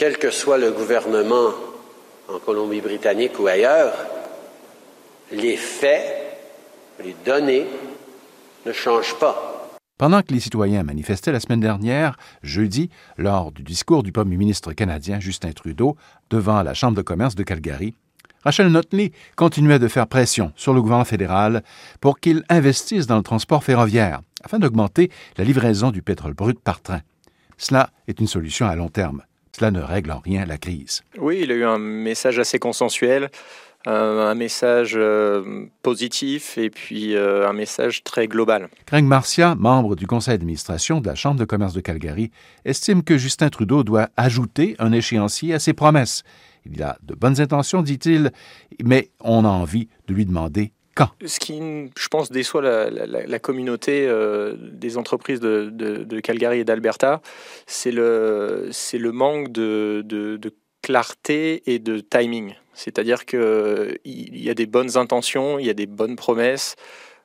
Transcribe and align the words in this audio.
quel 0.00 0.16
que 0.16 0.30
soit 0.30 0.56
le 0.56 0.70
gouvernement 0.70 1.50
en 2.26 2.38
Colombie-Britannique 2.38 3.38
ou 3.38 3.46
ailleurs, 3.48 3.92
les 5.30 5.58
faits, 5.58 6.38
les 7.04 7.14
données 7.26 7.66
ne 8.64 8.72
changent 8.72 9.18
pas. 9.18 9.68
Pendant 9.98 10.22
que 10.22 10.32
les 10.32 10.40
citoyens 10.40 10.84
manifestaient 10.84 11.32
la 11.32 11.38
semaine 11.38 11.60
dernière, 11.60 12.16
jeudi, 12.42 12.88
lors 13.18 13.52
du 13.52 13.62
discours 13.62 14.02
du 14.02 14.10
premier 14.10 14.38
ministre 14.38 14.72
canadien 14.72 15.20
Justin 15.20 15.52
Trudeau 15.52 15.98
devant 16.30 16.62
la 16.62 16.72
Chambre 16.72 16.96
de 16.96 17.02
commerce 17.02 17.34
de 17.34 17.42
Calgary, 17.42 17.94
Rachel 18.42 18.68
Notley 18.68 19.12
continuait 19.36 19.78
de 19.78 19.88
faire 19.88 20.06
pression 20.06 20.50
sur 20.56 20.72
le 20.72 20.80
gouvernement 20.80 21.04
fédéral 21.04 21.62
pour 22.00 22.20
qu'il 22.20 22.42
investisse 22.48 23.06
dans 23.06 23.18
le 23.18 23.22
transport 23.22 23.64
ferroviaire 23.64 24.22
afin 24.42 24.58
d'augmenter 24.58 25.10
la 25.36 25.44
livraison 25.44 25.90
du 25.90 26.00
pétrole 26.00 26.32
brut 26.32 26.58
par 26.58 26.80
train. 26.80 27.02
Cela 27.58 27.90
est 28.08 28.18
une 28.18 28.26
solution 28.26 28.66
à 28.66 28.74
long 28.74 28.88
terme. 28.88 29.24
Cela 29.56 29.70
ne 29.70 29.80
règle 29.80 30.12
en 30.12 30.20
rien 30.20 30.44
la 30.46 30.58
crise. 30.58 31.02
Oui, 31.18 31.40
il 31.42 31.52
a 31.52 31.54
eu 31.54 31.64
un 31.64 31.78
message 31.78 32.38
assez 32.38 32.58
consensuel, 32.58 33.30
un 33.86 34.34
message 34.34 34.92
euh, 34.94 35.66
positif 35.82 36.58
et 36.58 36.68
puis 36.68 37.14
euh, 37.14 37.48
un 37.48 37.52
message 37.52 38.04
très 38.04 38.28
global. 38.28 38.68
Craig 38.86 39.04
Marcia, 39.04 39.54
membre 39.54 39.96
du 39.96 40.06
conseil 40.06 40.34
d'administration 40.34 41.00
de 41.00 41.08
la 41.08 41.14
Chambre 41.14 41.40
de 41.40 41.44
commerce 41.44 41.72
de 41.72 41.80
Calgary, 41.80 42.30
estime 42.64 43.02
que 43.02 43.16
Justin 43.16 43.48
Trudeau 43.48 43.82
doit 43.82 44.10
ajouter 44.16 44.76
un 44.78 44.92
échéancier 44.92 45.54
à 45.54 45.58
ses 45.58 45.72
promesses. 45.72 46.24
Il 46.66 46.82
a 46.82 46.98
de 47.02 47.14
bonnes 47.14 47.40
intentions, 47.40 47.80
dit-il, 47.80 48.32
mais 48.84 49.10
on 49.20 49.46
a 49.46 49.48
envie 49.48 49.88
de 50.08 50.14
lui 50.14 50.26
demander 50.26 50.72
ce 51.24 51.40
qui, 51.40 51.60
je 51.96 52.08
pense, 52.08 52.30
déçoit 52.30 52.62
la, 52.62 53.38
communauté 53.38 54.06
euh, 54.06 54.54
des 54.58 54.98
entreprises 54.98 55.40
de, 55.40 56.20
Calgary 56.20 56.60
et 56.60 56.64
d'Alberta, 56.64 57.22
c'est 57.66 57.92
le, 57.92 58.70
le 58.92 59.12
manque 59.12 59.50
de, 59.52 60.38
clarté 60.82 61.62
et 61.66 61.78
de 61.78 62.00
timing. 62.00 62.54
C'est-à-dire 62.74 63.26
qu'il 63.26 63.98
y 64.04 64.50
a 64.50 64.54
des 64.54 64.66
bonnes 64.66 64.96
intentions, 64.96 65.58
il 65.58 65.66
y 65.66 65.70
a 65.70 65.74
des 65.74 65.86
bonnes 65.86 66.16
promesses, 66.16 66.76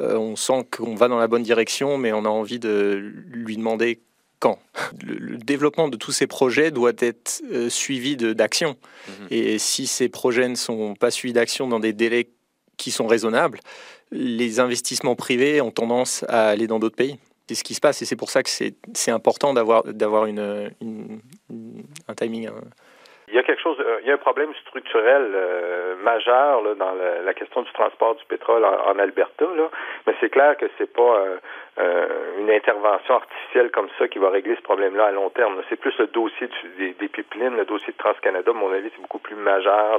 euh, 0.00 0.16
on 0.16 0.36
sent 0.36 0.66
qu'on 0.70 0.94
va 0.94 1.08
dans 1.08 1.18
la 1.18 1.28
bonne 1.28 1.42
direction, 1.44 1.96
mais 1.96 2.12
on 2.12 2.24
a 2.24 2.28
envie 2.28 2.58
de 2.58 3.12
lui 3.30 3.56
demander 3.56 4.00
quand. 4.40 4.58
Le, 5.02 5.38
développement 5.38 5.88
de 5.88 5.96
tous 5.96 6.12
ces 6.12 6.26
projets 6.26 6.70
doit 6.70 6.92
être 6.98 7.42
euh, 7.52 7.70
suivi 7.70 8.16
d'actions. 8.16 8.76
Mhm. 9.08 9.26
Et 9.30 9.58
si 9.58 9.86
ces 9.86 10.08
projets 10.08 10.48
ne 10.48 10.56
sont 10.56 10.94
pas 10.94 11.10
suivis 11.10 11.32
d'actions 11.32 11.68
dans 11.68 11.80
des 11.80 11.92
délais 11.92 12.28
qui 12.76 12.90
sont 12.90 13.06
raisonnables, 13.06 13.58
les 14.10 14.60
investissements 14.60 15.16
privés 15.16 15.60
ont 15.60 15.70
tendance 15.70 16.24
à 16.28 16.48
aller 16.48 16.66
dans 16.66 16.78
d'autres 16.78 16.96
pays. 16.96 17.18
C'est 17.48 17.54
ce 17.54 17.64
qui 17.64 17.74
se 17.74 17.80
passe 17.80 18.02
et 18.02 18.04
c'est 18.04 18.16
pour 18.16 18.30
ça 18.30 18.42
que 18.42 18.50
c'est 18.50 19.10
important 19.10 19.54
d'avoir 19.54 20.26
une, 20.26 20.70
une, 20.80 21.20
un 22.08 22.14
timing. 22.14 22.48
Hein. 22.48 22.54
Il 23.28 23.34
y 23.34 23.38
a 23.38 23.42
quelque 23.42 23.60
chose, 23.60 23.76
euh, 23.80 23.98
il 24.02 24.06
y 24.06 24.10
a 24.12 24.14
un 24.14 24.18
problème 24.18 24.54
structurel 24.54 25.32
euh, 25.34 25.96
majeur 25.96 26.62
dans 26.76 26.92
la, 27.24 27.34
question 27.34 27.62
du 27.62 27.72
transport 27.72 28.14
du 28.14 28.24
pétrole 28.26 28.64
en, 28.64 28.98
Alberta, 28.98 29.46
mais 30.06 30.14
c'est 30.20 30.30
clair 30.30 30.56
que 30.56 30.66
c'est 30.78 30.92
pas 30.92 31.24
euh, 31.78 32.38
une 32.38 32.50
intervention 32.50 33.16
artificielle 33.16 33.70
comme 33.72 33.88
ça 33.98 34.06
qui 34.06 34.18
va 34.18 34.30
régler 34.30 34.54
ce 34.54 34.62
problème-là 34.62 35.06
à 35.06 35.10
long 35.10 35.28
terme. 35.30 35.60
C'est 35.68 35.76
plus 35.76 35.96
le 35.98 36.06
dossier 36.06 36.48
des, 36.78 37.08
pipelines, 37.08 37.56
le 37.56 37.64
dossier 37.64 37.92
de 37.92 37.98
TransCanada, 37.98 38.52
à 38.52 38.54
mon 38.54 38.72
avis, 38.72 38.90
c'est 38.94 39.02
beaucoup 39.02 39.18
plus 39.18 39.36
majeur. 39.36 39.98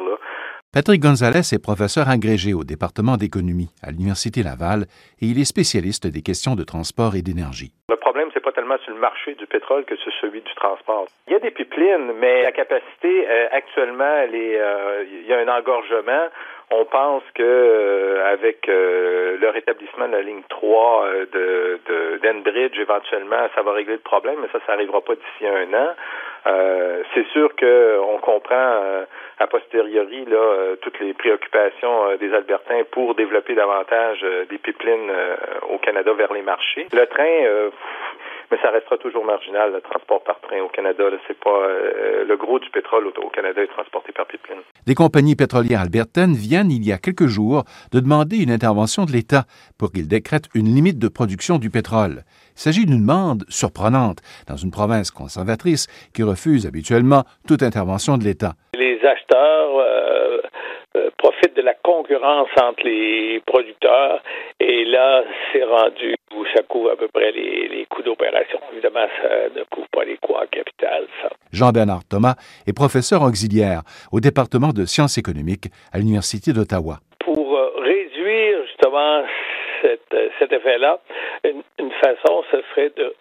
Patrick 0.78 1.02
Gonzalez 1.02 1.42
est 1.58 1.58
professeur 1.58 2.08
agrégé 2.08 2.54
au 2.54 2.64
département 2.64 3.18
d'économie 3.18 3.74
à 3.82 3.90
l'Université 3.90 4.44
Laval 4.44 4.86
et 5.20 5.26
il 5.26 5.42
est 5.42 5.50
spécialiste 5.50 6.06
des 6.06 6.22
questions 6.22 6.54
de 6.54 6.62
transport 6.62 7.16
et 7.16 7.24
d'énergie. 7.24 7.72
Le 7.90 7.96
problème, 7.96 8.30
c'est 8.32 8.44
pas 8.44 8.52
tellement 8.52 8.78
sur 8.86 8.94
le 8.94 9.00
marché 9.00 9.34
du 9.34 9.48
pétrole 9.48 9.86
que 9.86 9.96
sur 9.96 10.14
celui 10.22 10.42
du 10.42 10.54
transport. 10.54 11.08
Il 11.26 11.34
y 11.34 11.36
a 11.36 11.40
des 11.40 11.50
pipelines, 11.50 12.14
mais 12.22 12.44
la 12.44 12.52
capacité 12.52 13.28
euh, 13.28 13.48
actuellement, 13.54 14.22
euh, 14.22 15.04
il 15.10 15.26
y 15.26 15.34
a 15.34 15.40
un 15.40 15.48
engorgement. 15.48 16.30
On 16.70 16.86
pense 16.86 17.24
que 17.34 17.42
euh, 17.42 18.32
avec 18.32 18.68
le 18.68 19.50
rétablissement 19.50 20.08
de 20.08 20.12
la 20.12 20.22
ligne 20.22 20.44
3 20.48 21.08
de, 21.34 21.80
d'Enbridge, 22.22 22.78
éventuellement, 22.78 23.50
ça 23.56 23.64
va 23.64 23.72
régler 23.74 23.94
le 23.94 24.06
problème, 24.06 24.36
mais 24.44 24.50
ça, 24.54 24.60
ça 24.68 24.74
n'arrivera 24.74 25.02
pas 25.02 25.16
d'ici 25.16 25.48
un 25.48 25.74
an. 25.74 25.96
C'est 27.14 27.28
sûr 27.34 27.50
qu'on 27.56 28.18
comprend 28.20 29.06
a 29.40 29.48
posteriori 29.48 30.26
là, 30.26 30.76
toutes 30.82 31.00
les 31.00 31.14
préoccupations 31.14 32.16
des 32.20 32.34
Albertains 32.34 32.84
pour 32.92 33.16
développer 33.16 33.56
davantage 33.56 34.26
des 34.50 34.58
pipelines 34.58 35.12
au 35.70 35.78
Canada 35.78 36.14
vers 36.14 36.34
les 36.34 36.42
marchés. 36.42 36.88
Le 36.92 37.06
train, 37.06 37.72
mais 38.52 38.58
ça 38.62 38.72
restera 38.72 38.98
toujours 38.98 39.26
marginal, 39.26 39.74
le 39.74 39.82
transport 39.82 40.24
par 40.24 40.40
train 40.42 40.62
au 40.62 40.70
Canada. 40.70 41.04
C'est 41.28 41.38
pas 41.38 41.50
euh, 41.50 42.24
le 42.26 42.38
gros 42.38 42.60
du 42.60 42.70
pétrole 42.70 43.08
au, 43.08 43.30
Canada 43.30 43.62
est 43.62 43.68
transporté 43.68 44.12
par 44.14 44.26
pipeline. 44.26 44.62
Des 44.86 44.96
compagnies 44.96 45.36
pétrolières 45.36 45.82
albertaines 45.82 46.34
viennent 46.34 46.72
il 46.72 46.88
y 46.88 46.94
a 46.94 46.98
quelques 46.98 47.28
jours 47.28 47.64
de 47.92 48.00
demander 48.00 48.38
une 48.38 48.52
intervention 48.52 49.06
de 49.06 49.12
l'État 49.12 49.44
pour 49.78 49.92
qu'il 49.92 50.08
décrète 50.08 50.46
une 50.56 50.74
limite 50.74 51.00
de 51.00 51.10
production 51.10 51.58
du 51.58 51.70
pétrole. 51.70 52.24
Il 52.58 52.62
s'agit 52.62 52.88
d'une 52.88 53.02
demande 53.02 53.44
surprenante 53.50 54.18
dans 54.48 54.56
une 54.56 54.72
province 54.72 55.12
conservatrice 55.12 55.86
qui 56.16 56.24
refuse 56.24 56.66
habituellement 56.66 57.22
toute 57.48 57.62
intervention 57.62 58.18
de 58.18 58.24
l'État. 58.24 58.54
Les 58.74 58.98
acheteurs 59.06 59.78
euh, 59.78 60.42
euh, 60.98 61.10
profitent 61.20 61.56
de 61.56 61.62
la 61.62 61.76
concurrence 61.76 62.50
entre 62.60 62.84
les 62.84 63.44
producteurs 63.46 64.24
et 64.60 64.86
là, 64.86 65.24
c'est 65.54 65.64
rendu 65.66 66.16
où 66.36 66.46
ça 66.56 66.64
couvre 66.64 66.90
à 66.94 66.96
peu 66.96 67.08
près 67.10 67.32
les, 67.32 67.86
coûts 67.92 68.02
d'opération. 68.02 68.60
Évidemment, 68.74 69.06
ça 69.22 69.30
ne 69.56 69.64
couvre 69.66 69.88
pas 69.92 70.04
les 70.04 70.18
coûts 70.18 70.34
en 70.34 70.48
capital. 70.52 71.06
Jean-Bernard 71.54 72.06
Thomas 72.10 72.36
est 72.66 72.74
professeur 72.74 73.22
auxiliaire 73.22 73.82
au 74.12 74.20
département 74.20 74.74
de 74.74 74.86
sciences 74.86 75.20
économiques 75.20 75.68
à 75.94 76.00
l'Université 76.00 76.54
d'Ottawa. 76.54 76.98
Pour 77.20 77.56
euh, 77.56 77.70
réduire 77.84 78.66
justement 78.66 79.22
euh, 79.86 80.30
cet 80.40 80.52
effet-là, 80.52 81.00
une, 81.44 81.92
façon, 82.02 82.44
ce 82.52 82.58
serait 82.74 82.92
de 82.96 83.16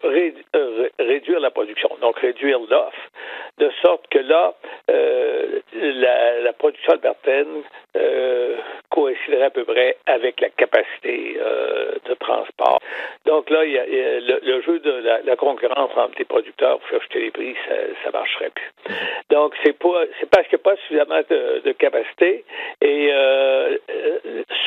réduire 0.98 1.40
la 1.40 1.50
production, 1.50 1.90
donc 2.00 2.18
réduire 2.18 2.58
l'offre, 2.68 3.10
de 3.58 3.70
sorte 3.82 4.06
que 4.08 4.18
là, 4.18 4.54
la, 4.88 6.40
la, 6.40 6.52
production 6.52 6.92
albertaine 6.92 7.62
euh, 7.96 8.56
coïnciderait 8.90 9.44
à 9.44 9.50
peu 9.50 9.64
près 9.64 9.96
avec 10.06 10.40
la 10.40 10.48
capacité 10.50 11.38
euh, 11.40 11.92
de 12.04 12.14
transport. 12.14 12.78
Donc 13.24 13.50
là, 13.50 13.64
le, 13.64 14.60
jeu 14.62 14.78
de 14.80 14.90
la, 15.24 15.36
concurrence 15.36 15.90
entre 15.96 16.18
les 16.18 16.24
producteurs 16.24 16.78
pour 16.78 16.88
faire 16.88 17.00
acheter 17.00 17.20
les 17.20 17.30
prix, 17.30 17.54
ça, 17.68 17.74
ne 18.06 18.12
marcherait 18.12 18.50
plus. 18.50 18.96
Donc 19.30 19.54
c'est 19.64 19.72
parce 19.74 20.46
qu'il 20.48 20.58
n'y 20.58 20.62
a 20.62 20.64
pas 20.64 20.76
suffisamment 20.82 21.20
de, 21.28 21.72
capacité 21.72 22.44
et 22.80 23.10
euh, 23.12 23.76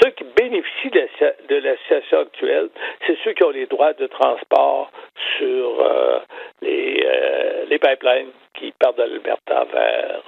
ceux 0.01 0.11
qui 0.11 0.23
bénéficient 0.35 0.91
de 0.91 0.99
la, 0.99 1.27
de 1.31 1.35
la 1.59 1.77
situation 1.77 2.19
actuelle, 2.19 2.69
c'est 3.05 3.17
ceux 3.23 3.33
qui 3.33 3.43
ont 3.43 3.49
les 3.51 3.65
droits 3.65 3.93
de 3.93 4.07
transport 4.07 4.91
sur 5.37 5.85
les, 6.61 7.05
les 7.67 7.79
pipelines 7.79 8.31
qui 8.53 8.73
partent 8.79 8.97
de 8.97 9.03
l'Alberta 9.03 9.65
vers 9.71 10.23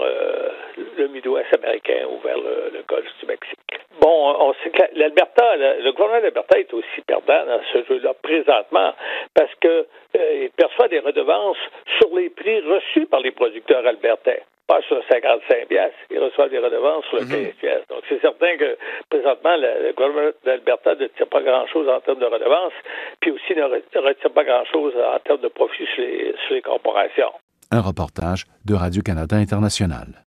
le 0.98 1.08
Midwest 1.08 1.54
américain 1.54 2.06
ou 2.10 2.20
vers 2.20 2.38
le, 2.38 2.84
golfe 2.88 3.12
du 3.20 3.26
Mexique. 3.26 3.58
Bon, 4.00 4.36
on 4.40 4.54
sait 4.64 4.70
que 4.70 4.84
l'Alberta, 4.96 5.56
le, 5.56 5.92
gouvernement 5.92 6.22
d'Alberta 6.22 6.60
est 6.60 6.74
aussi 6.74 7.02
perdant 7.06 7.46
dans 7.46 7.62
ce 7.72 7.84
jeu-là 7.86 8.14
présentement 8.22 8.94
parce 9.36 9.54
que 9.56 9.86
euh, 10.16 10.44
il 10.44 10.50
perçoit 10.52 10.88
des 10.88 11.00
redevances 11.00 11.58
sur 12.00 12.16
les 12.16 12.30
prix 12.30 12.62
reçus 12.62 13.06
par 13.06 13.20
les 13.20 13.32
producteurs 13.32 13.86
albertains 13.86 14.42
pas 14.72 14.82
sur 14.88 15.04
55 15.12 15.68
pièces, 15.68 15.92
ils 16.10 16.20
reçoivent 16.20 16.50
des 16.50 16.60
redevances 16.60 17.04
sur 17.10 17.20
le 17.20 17.26
15 17.26 17.36
mhm. 17.36 17.52
pièces. 17.60 17.84
Donc, 17.90 18.04
c'est 18.08 18.22
certain 18.22 18.56
que, 18.56 18.78
présentement, 19.10 19.58
le, 19.58 19.92
gouvernement 19.92 20.32
d'Alberta 20.46 20.96
ne 20.96 21.08
tire 21.08 21.28
pas 21.28 21.42
grand-chose 21.42 21.90
en 21.90 22.00
termes 22.00 22.20
de 22.20 22.26
redevances, 22.26 22.78
puis 23.20 23.32
aussi 23.32 23.54
ne 23.54 23.64
retire 23.64 24.32
pas 24.32 24.46
grand-chose 24.46 24.94
en 24.96 25.20
termes 25.20 25.42
de 25.42 25.50
profit 25.50 25.86
sur 25.94 26.04
les, 26.04 26.34
sur 26.46 26.56
les 26.56 26.62
corporations. 26.62 27.34
Un 27.70 27.82
reportage 27.82 28.46
de 28.66 28.74
Radio-Canada 28.74 29.36
International. 29.36 30.08